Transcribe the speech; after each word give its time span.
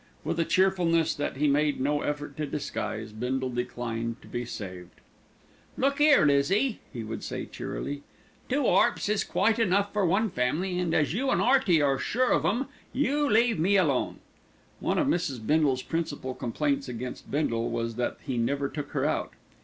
With 0.23 0.39
a 0.39 0.45
cheerfulness 0.45 1.13
that 1.13 1.35
he 1.37 1.47
made 1.47 1.79
no 1.79 2.01
effort 2.01 2.35
to 2.37 2.47
disguise, 2.47 3.11
Bindle 3.11 3.51
declined 3.51 4.19
to 4.23 4.27
be 4.27 4.45
saved. 4.45 4.99
"Look 5.77 6.01
'ere, 6.01 6.25
Lizzie," 6.25 6.79
he 6.91 7.03
would 7.03 7.23
say 7.23 7.45
cheerily. 7.45 8.01
"Two 8.49 8.63
'arps 8.65 9.07
is 9.09 9.23
quite 9.23 9.59
enough 9.59 9.93
for 9.93 10.03
one 10.03 10.31
family 10.31 10.79
and, 10.79 10.95
as 10.95 11.13
you 11.13 11.29
and 11.29 11.39
'Earty 11.39 11.83
are 11.83 11.99
sure 11.99 12.31
of 12.31 12.43
'em, 12.45 12.65
you 12.91 13.29
leave 13.29 13.59
me 13.59 13.77
alone." 13.77 14.21
One 14.79 14.97
of 14.97 15.05
Mrs. 15.05 15.45
Bindle's 15.45 15.83
principal 15.83 16.33
complaints 16.33 16.89
against 16.89 17.29
Bindle 17.29 17.69
was 17.69 17.95
that 17.97 18.17
he 18.25 18.39
never 18.39 18.69
took 18.69 18.93
her 18.93 19.05
out. 19.05 19.33